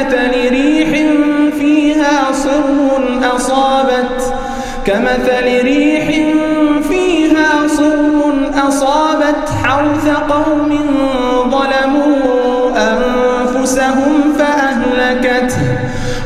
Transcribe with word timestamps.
كمثل 0.00 0.50
ريح 0.50 0.90
فيها 1.58 2.32
صر 2.32 3.02
أصابت. 3.36 4.34
كمثل 4.86 5.64
ريح 5.64 6.06
فيها 6.88 7.68
صر 7.68 8.32
أصابت 8.68 9.48
حرث 9.64 10.08
قوم 10.28 10.78
ظلموا 11.50 12.16
أنفسهم 12.76 14.32
فأهلكته 14.38 15.78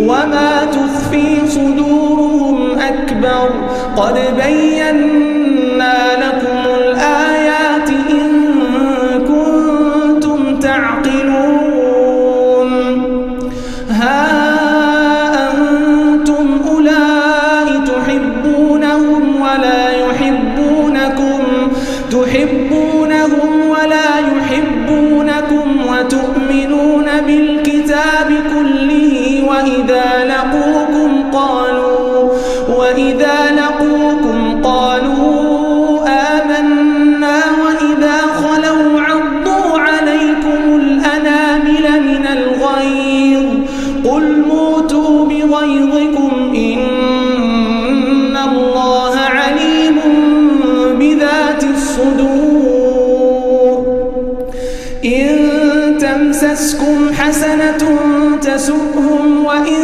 وما 0.09 0.65
تخفي 0.65 1.47
صدورهم 1.47 2.79
أكبر. 2.79 3.49
قد 3.95 4.19
بينا 4.45 5.38
حسنة 57.29 57.97
تسؤهم 58.41 59.45
وإن 59.45 59.81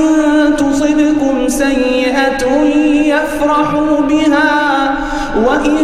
تصبكم 0.58 1.48
سيئة 1.48 2.64
يفرحوا 3.06 4.02
بها 4.02 4.94
وإن 5.48 5.78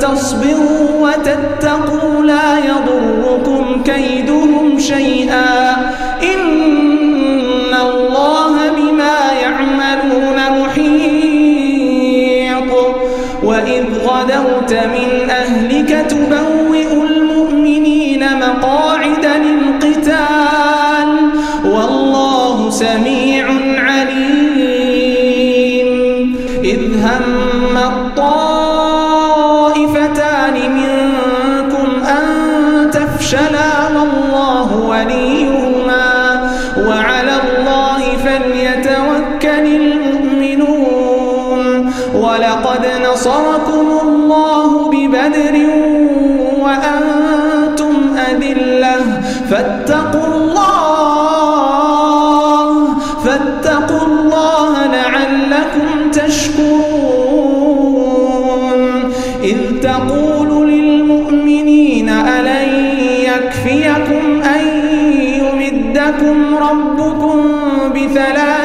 تصبروا 0.00 0.88
وتتقوا 1.00 2.24
لا 2.24 2.58
يضركم 2.58 3.82
كيدهم 3.84 4.78
شيئا 4.78 5.55
يأتكم 66.06 66.54
ربكم 66.54 67.42
بثلاث 67.94 68.55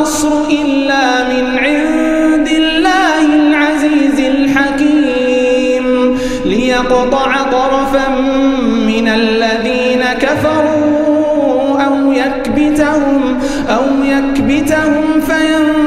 النصر 0.00 0.32
إلا 0.50 1.28
من 1.28 1.58
عند 1.58 2.48
الله 2.48 3.24
العزيز 3.36 4.18
الحكيم. 4.20 6.18
ليقطع 6.44 7.42
طرفا 7.42 8.08
من 8.86 9.08
الذين 9.08 10.02
كفروا 10.20 11.80
أو 11.86 12.12
يكبتهم, 12.12 13.38
أو 13.68 13.84
يكبتهم 14.04 15.04
فينفروا 15.20 15.79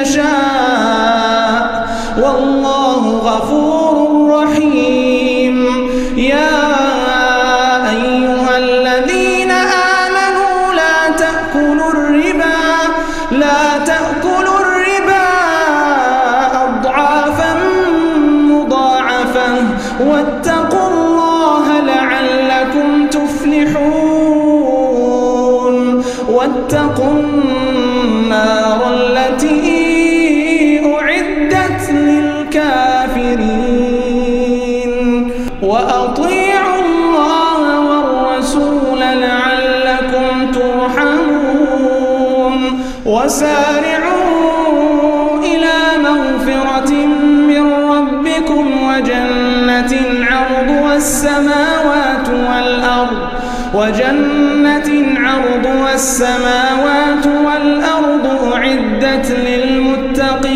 يشاء. 0.01 0.27
والله 2.21 3.03
غفور 3.17 3.97
رحيم. 4.43 5.06
وسارعوا 43.37 45.37
إلى 45.43 45.75
مغفرة 46.03 46.91
من 47.47 47.73
ربكم 47.73 48.65
وجنة 48.89 49.93
عرضها 50.31 50.95
السماوات 50.95 52.29
والأرض 52.29 53.17
وجنة 53.73 54.89
عرضها 55.19 55.93
السماوات 55.93 57.27
والأرض 57.45 58.53
أعدت 58.53 59.31
للمتقين 59.47 60.47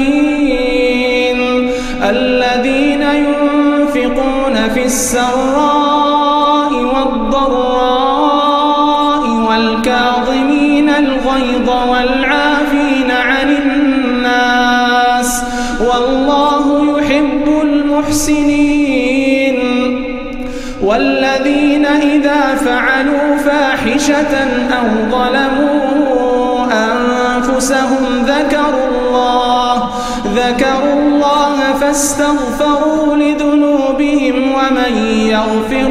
الذين 2.09 3.01
ينفقون 3.01 4.69
في 4.73 4.85
السراء 4.85 5.50
المحسنين. 18.11 19.57
والذين 20.83 21.85
إذا 21.85 22.55
فعلوا 22.55 23.37
فاحشة 23.45 24.37
أو 24.79 24.87
ظلموا 25.11 26.67
أنفسهم 26.73 28.25
ذكروا 28.25 28.87
الله 28.91 29.89
ذكروا 30.35 30.93
الله 30.93 31.73
فاستغفروا 31.81 33.15
لذنوبهم 33.15 34.51
ومن 34.51 34.97
يغفر 35.07 35.90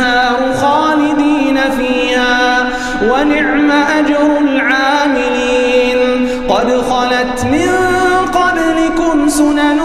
ونعم 3.21 3.69
أجر 3.71 4.39
العاملين. 4.41 6.01
قد 6.49 6.69
خلت 6.89 7.45
من 7.45 7.69
قبلكم 8.33 9.29
سنن 9.29 9.79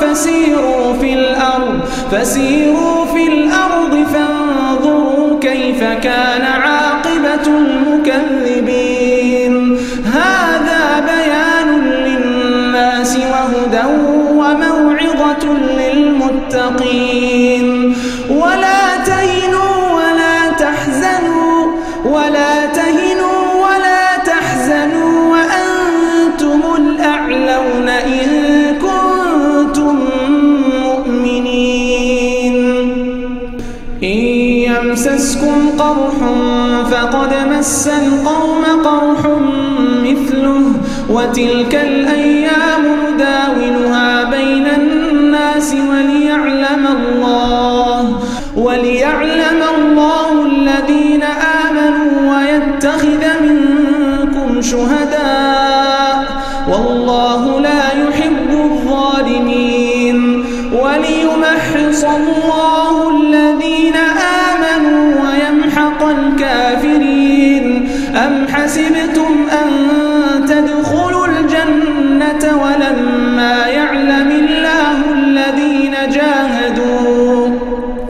فسيروا 0.00 0.94
في 1.00 1.14
الأرض 1.14 1.80
فسيروا 2.12 3.04
في 3.14 3.26
الأرض 3.26 4.06
فانظروا 4.12 5.40
كيف 5.40 5.80
كان 5.80 6.42
عاقبة 6.42 7.46
المكذبين. 7.46 9.54
هذا 10.04 11.04
بيان 11.10 11.80
للناس 11.80 13.16
وهدى 13.16 13.86
وموعظة 14.30 15.44
للمتقين. 15.78 17.66
ولا 18.30 18.87
مس 37.58 37.88
القوم 37.88 38.64
قرح 38.84 39.20
مثله 40.02 40.72
وتلك 41.10 41.74
الأيام 41.74 42.84
نداولها 43.04 44.24
بين 44.24 44.66
الناس 44.66 45.74
وليعلم 45.90 46.86
الله 46.86 48.20
وليعلم 48.56 49.60
الله 49.78 50.46
الذين 50.46 51.22
آمنوا 51.68 52.36
ويتخذ 52.36 53.22
منكم 53.42 54.62
شهداء 54.62 55.17
أم 68.28 68.46
حسبتم 68.48 69.48
أن 69.52 69.70
تدخلوا 70.46 71.26
الجنة 71.26 72.62
ولما 72.62 73.66
يعلم 73.66 74.30
الله 74.30 75.12
الذين 75.14 75.94
جاهدوا؟ 76.10 77.48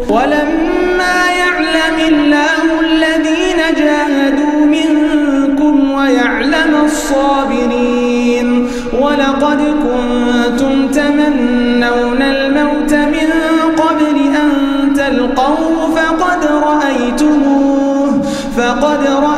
ولما 0.09 1.21
يعلم 1.39 1.99
الله 2.09 2.81
الذين 2.81 3.61
جاهدوا 3.79 4.67
منكم 4.67 5.91
ويعلم 5.91 6.75
الصابرين؟ 6.85 8.69
ولقد 9.01 9.61
كنتم 9.61 10.89
تمنون 10.89 12.23
الموت 12.23 12.95
من 12.95 13.31
قبل 13.77 14.17
أن 14.37 14.51
تلقوه 14.95 15.95
فقد 15.95 16.45
رأيتموه 16.45 18.23
فقد 18.57 19.07
رأيتموه 19.07 19.38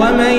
ومن 0.00 0.36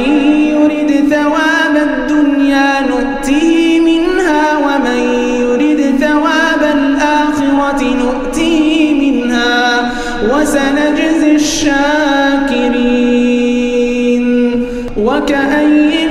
يرد 0.53 0.91
ثواب 1.09 1.75
الدنيا 1.75 2.69
نؤتيه 2.89 3.79
منها 3.79 4.57
ومن 4.57 4.99
يرد 5.41 5.81
ثواب 5.99 6.61
الآخرة 6.75 7.81
نؤتيه 7.83 9.11
منها 9.11 9.91
وسنجزي 10.31 11.31
الشاكرين 13.37 14.65
وكأي 14.97 16.07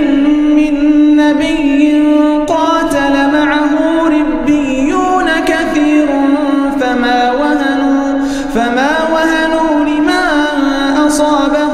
من 0.56 0.74
نبي 1.16 2.02
قاتل 2.48 3.14
معه 3.32 3.72
ربيون 4.08 5.26
كثير 5.46 6.06
فما 6.80 7.32
وهنوا 7.32 8.18
فما 8.54 8.92
وهنوا 9.12 9.84
لما 9.84 10.24
أصابهم 11.06 11.65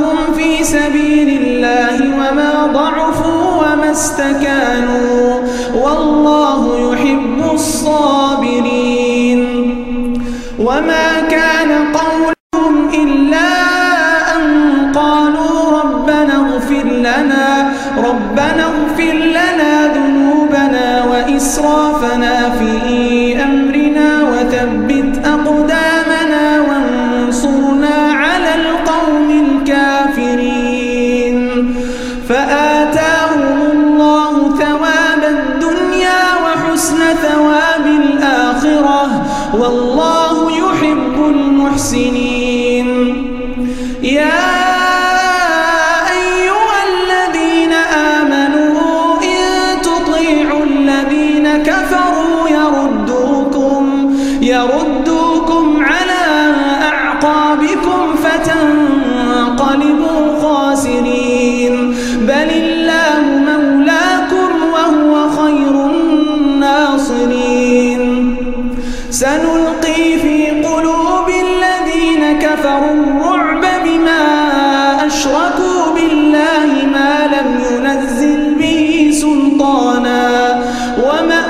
سلطانا 79.53 80.61
وما 81.05 81.42